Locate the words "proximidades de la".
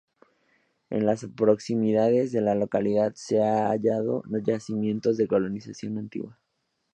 1.27-2.55